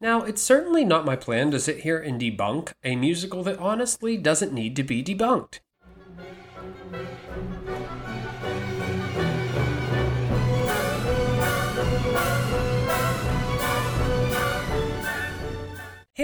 [0.00, 4.18] Now, it's certainly not my plan to sit here and debunk a musical that honestly
[4.18, 5.60] doesn't need to be debunked.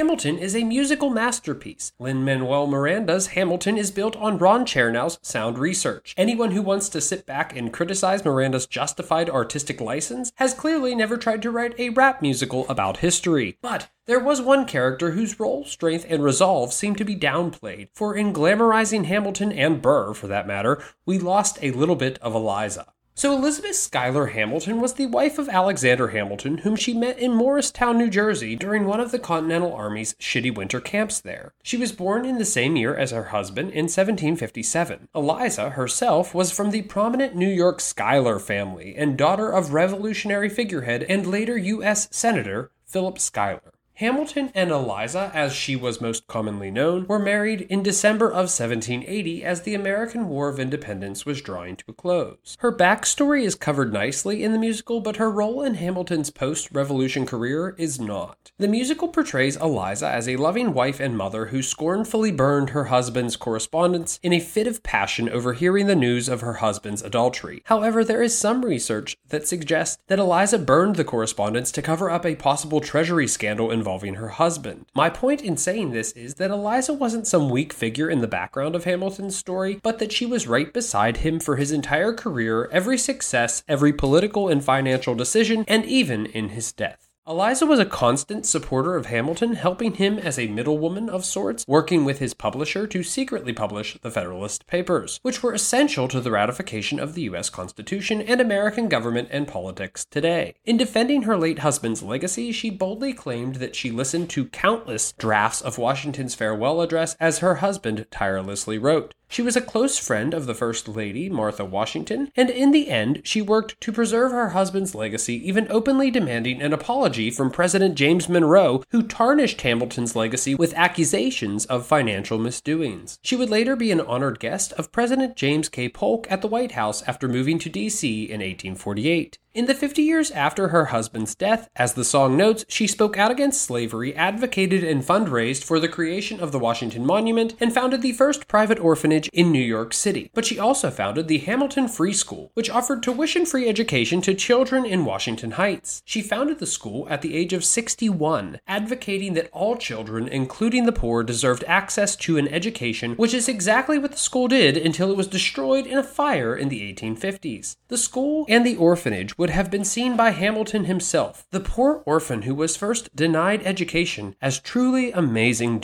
[0.00, 1.92] Hamilton is a musical masterpiece.
[1.98, 6.14] Lin Manuel Miranda's Hamilton is built on Ron Chernow's sound research.
[6.16, 11.18] Anyone who wants to sit back and criticize Miranda's justified artistic license has clearly never
[11.18, 13.58] tried to write a rap musical about history.
[13.60, 18.16] But there was one character whose role, strength, and resolve seemed to be downplayed, for
[18.16, 22.94] in glamorizing Hamilton and Burr, for that matter, we lost a little bit of Eliza.
[23.20, 27.98] So, Elizabeth Schuyler Hamilton was the wife of Alexander Hamilton, whom she met in Morristown,
[27.98, 31.52] New Jersey during one of the Continental Army's shitty winter camps there.
[31.62, 35.08] She was born in the same year as her husband in 1757.
[35.14, 41.02] Eliza herself was from the prominent New York Schuyler family and daughter of Revolutionary figurehead
[41.02, 42.08] and later U.S.
[42.10, 43.69] Senator Philip Schuyler.
[44.00, 49.44] Hamilton and Eliza, as she was most commonly known, were married in December of 1780
[49.44, 52.56] as the American War of Independence was drawing to a close.
[52.60, 57.26] Her backstory is covered nicely in the musical, but her role in Hamilton's post Revolution
[57.26, 58.52] career is not.
[58.56, 63.36] The musical portrays Eliza as a loving wife and mother who scornfully burned her husband's
[63.36, 67.60] correspondence in a fit of passion over hearing the news of her husband's adultery.
[67.66, 72.24] However, there is some research that suggests that Eliza burned the correspondence to cover up
[72.24, 74.86] a possible treasury scandal involving involving her husband.
[74.94, 78.76] My point in saying this is that Eliza wasn't some weak figure in the background
[78.76, 82.96] of Hamilton's story, but that she was right beside him for his entire career, every
[82.96, 87.09] success, every political and financial decision, and even in his death.
[87.30, 92.04] Eliza was a constant supporter of Hamilton, helping him as a middlewoman of sorts, working
[92.04, 96.98] with his publisher to secretly publish the Federalist Papers, which were essential to the ratification
[96.98, 97.48] of the U.S.
[97.48, 100.56] Constitution and American government and politics today.
[100.64, 105.60] In defending her late husband's legacy, she boldly claimed that she listened to countless drafts
[105.60, 109.14] of Washington's farewell address as her husband tirelessly wrote.
[109.30, 113.22] She was a close friend of the First Lady, Martha Washington, and in the end,
[113.22, 118.28] she worked to preserve her husband's legacy, even openly demanding an apology from President James
[118.28, 123.20] Monroe, who tarnished Hamilton's legacy with accusations of financial misdoings.
[123.22, 125.88] She would later be an honored guest of President James K.
[125.88, 128.24] Polk at the White House after moving to D.C.
[128.24, 129.38] in 1848.
[129.52, 133.32] In the 50 years after her husband's death, as the song notes, she spoke out
[133.32, 138.12] against slavery, advocated and fundraised for the creation of the Washington Monument, and founded the
[138.12, 140.30] first private orphanage in New York City.
[140.34, 144.84] But she also founded the Hamilton Free School, which offered tuition free education to children
[144.84, 146.00] in Washington Heights.
[146.04, 150.92] She founded the school at the age of 61, advocating that all children, including the
[150.92, 155.16] poor, deserved access to an education, which is exactly what the school did until it
[155.16, 157.74] was destroyed in a fire in the 1850s.
[157.88, 162.42] The school and the orphanage would have been seen by Hamilton himself, the poor orphan
[162.42, 165.78] who was first denied education, as truly amazing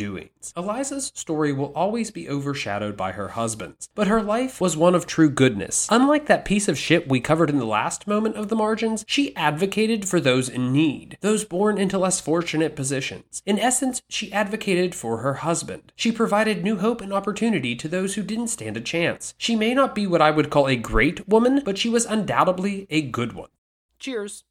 [0.56, 5.06] Eliza's story will always be overshadowed by her husband's, but her life was one of
[5.06, 5.88] true goodness.
[5.90, 9.34] Unlike that piece of shit we covered in the last moment of the margins, she
[9.36, 13.42] advocated for those in need, those born into less fortunate positions.
[13.46, 15.92] In essence, she advocated for her husband.
[15.96, 19.34] She provided new hope and opportunity to those who didn't stand a chance.
[19.38, 22.86] She may not be what I would call a great woman, but she was undoubtedly
[22.90, 23.48] a good one.
[23.98, 24.44] Cheers.